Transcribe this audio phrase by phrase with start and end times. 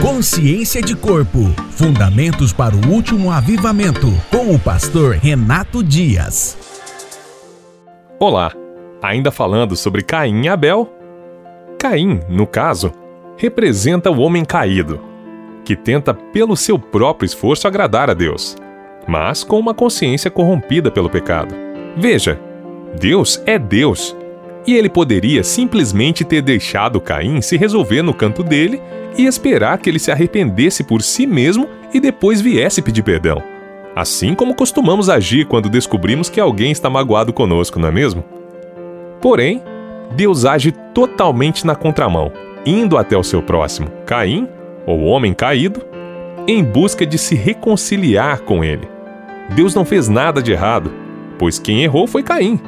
[0.00, 1.40] Consciência de Corpo
[1.72, 6.56] Fundamentos para o Último Avivamento, com o pastor Renato Dias.
[8.18, 8.50] Olá,
[9.02, 10.90] ainda falando sobre Caim e Abel?
[11.78, 12.90] Caim, no caso,
[13.36, 14.98] representa o homem caído,
[15.66, 18.56] que tenta pelo seu próprio esforço agradar a Deus,
[19.06, 21.54] mas com uma consciência corrompida pelo pecado.
[21.94, 22.40] Veja,
[22.98, 24.16] Deus é Deus,
[24.66, 28.80] e ele poderia simplesmente ter deixado Caim se resolver no canto dele
[29.16, 33.42] e esperar que ele se arrependesse por si mesmo e depois viesse pedir perdão.
[33.94, 38.22] Assim como costumamos agir quando descobrimos que alguém está magoado conosco, não é mesmo?
[39.20, 39.62] Porém,
[40.14, 42.32] Deus age totalmente na contramão,
[42.64, 44.48] indo até o seu próximo, Caim,
[44.86, 45.82] ou homem caído,
[46.46, 48.88] em busca de se reconciliar com ele.
[49.54, 50.92] Deus não fez nada de errado,
[51.38, 52.60] pois quem errou foi Caim.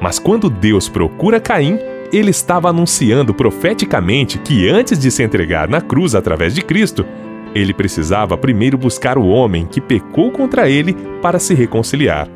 [0.00, 1.78] Mas quando Deus procura Caim,
[2.12, 7.04] ele estava anunciando profeticamente que antes de se entregar na cruz através de Cristo,
[7.54, 12.28] ele precisava primeiro buscar o homem que pecou contra ele para se reconciliar.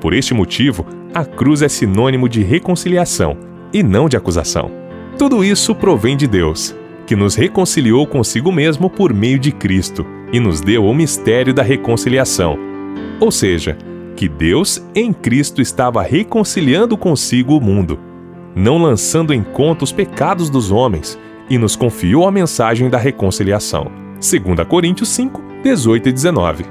[0.00, 3.36] Por este motivo, a cruz é sinônimo de reconciliação
[3.72, 4.70] e não de acusação.
[5.18, 6.74] Tudo isso provém de Deus,
[7.06, 11.62] que nos reconciliou consigo mesmo por meio de Cristo e nos deu o mistério da
[11.62, 12.56] reconciliação.
[13.18, 13.76] Ou seja,
[14.16, 17.98] que Deus, em Cristo, estava reconciliando consigo o mundo,
[18.54, 23.90] não lançando em conta os pecados dos homens, e nos confiou a mensagem da reconciliação.
[24.20, 26.64] 2 Coríntios 5, 18 e 19.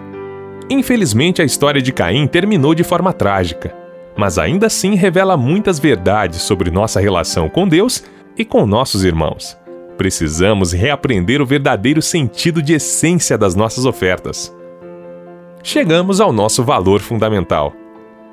[0.69, 3.75] Infelizmente, a história de Caim terminou de forma trágica,
[4.15, 8.03] mas ainda assim revela muitas verdades sobre nossa relação com Deus
[8.37, 9.57] e com nossos irmãos.
[9.97, 14.57] Precisamos reaprender o verdadeiro sentido de essência das nossas ofertas
[15.63, 17.73] chegamos ao nosso valor fundamental.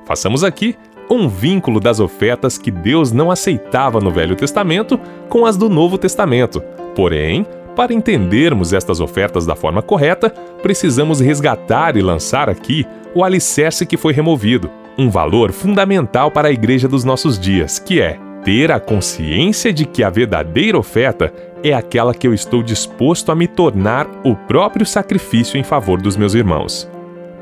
[0.05, 0.77] Façamos aqui
[1.11, 5.99] um vínculo das ofertas que Deus não aceitava no Velho Testamento com as do Novo
[5.99, 6.61] Testamento.
[6.95, 10.31] Porém, para entendermos estas ofertas da forma correta,
[10.63, 16.53] precisamos resgatar e lançar aqui o alicerce que foi removido, um valor fundamental para a
[16.53, 21.33] igreja dos nossos dias, que é ter a consciência de que a verdadeira oferta
[21.63, 26.17] é aquela que eu estou disposto a me tornar o próprio sacrifício em favor dos
[26.17, 26.89] meus irmãos.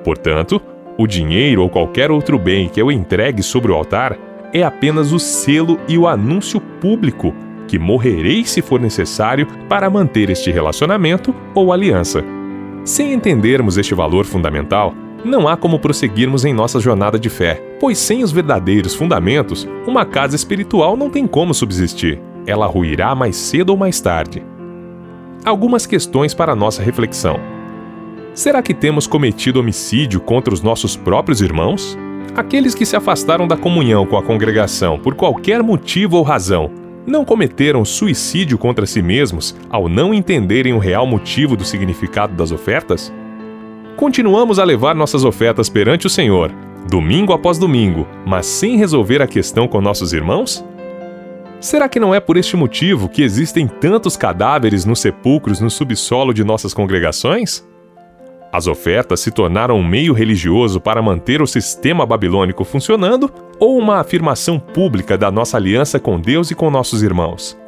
[0.04, 0.60] Portanto,
[0.96, 4.16] o dinheiro ou qualquer outro bem que eu entregue sobre o altar
[4.52, 7.34] é apenas o selo e o anúncio público
[7.66, 12.22] que morrerei se for necessário para manter este relacionamento ou aliança.
[12.84, 14.94] Sem entendermos este valor fundamental,
[15.24, 20.04] não há como prosseguirmos em nossa jornada de fé, pois sem os verdadeiros fundamentos, uma
[20.04, 22.20] casa espiritual não tem como subsistir.
[22.46, 24.44] Ela ruirá mais cedo ou mais tarde.
[25.44, 27.53] Algumas questões para nossa reflexão.
[28.34, 31.96] Será que temos cometido homicídio contra os nossos próprios irmãos?
[32.34, 36.68] Aqueles que se afastaram da comunhão com a congregação por qualquer motivo ou razão,
[37.06, 42.50] não cometeram suicídio contra si mesmos ao não entenderem o real motivo do significado das
[42.50, 43.12] ofertas?
[43.96, 46.50] Continuamos a levar nossas ofertas perante o Senhor,
[46.90, 50.64] domingo após domingo, mas sem resolver a questão com nossos irmãos?
[51.60, 56.34] Será que não é por este motivo que existem tantos cadáveres nos sepulcros no subsolo
[56.34, 57.64] de nossas congregações?
[58.54, 63.28] As ofertas se tornaram um meio religioso para manter o sistema babilônico funcionando
[63.58, 67.58] ou uma afirmação pública da nossa aliança com Deus e com nossos irmãos?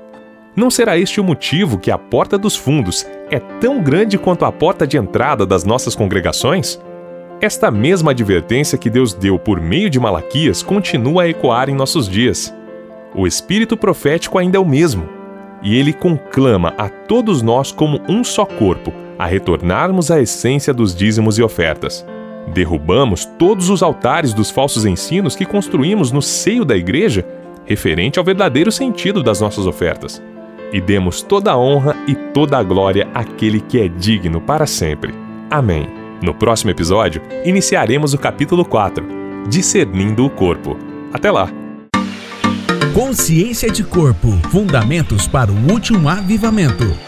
[0.55, 4.53] Não será este o motivo que a porta dos fundos é tão grande quanto a
[4.53, 6.81] porta de entrada das nossas congregações?
[7.41, 12.09] Esta mesma advertência que Deus deu por meio de Malaquias continua a ecoar em nossos
[12.09, 12.55] dias.
[13.13, 15.09] O espírito profético ainda é o mesmo,
[15.65, 20.95] e ele conclama a todos nós como um só corpo a retornarmos à essência dos
[20.95, 22.05] dízimos e ofertas.
[22.53, 27.27] Derrubamos todos os altares dos falsos ensinos que construímos no seio da igreja,
[27.65, 30.23] referente ao verdadeiro sentido das nossas ofertas.
[30.73, 35.15] E demos toda a honra e toda a glória àquele que é digno para sempre.
[35.51, 35.89] Amém.
[36.23, 39.07] No próximo episódio, iniciaremos o capítulo 4,
[39.49, 40.77] Discernindo o Corpo.
[41.13, 41.49] Até lá!
[42.95, 47.06] Consciência de Corpo Fundamentos para o Último Avivamento.